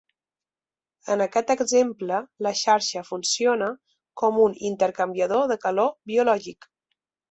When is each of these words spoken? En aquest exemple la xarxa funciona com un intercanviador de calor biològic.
En 1.15 1.21
aquest 1.25 1.53
exemple 1.55 2.23
la 2.47 2.55
xarxa 2.63 3.05
funciona 3.11 3.71
com 4.25 4.43
un 4.49 4.61
intercanviador 4.75 5.49
de 5.57 5.63
calor 5.65 5.97
biològic. 6.15 6.73